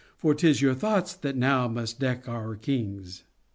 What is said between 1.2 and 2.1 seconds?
now must